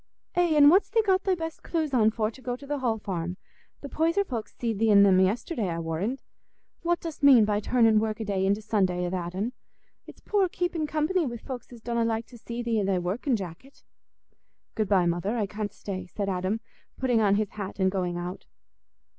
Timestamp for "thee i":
12.63-12.83